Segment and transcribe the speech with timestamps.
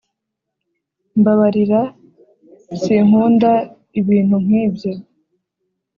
[1.19, 1.81] Mbabarira
[2.81, 3.51] sinkunda
[3.99, 4.91] ibintu nkibyo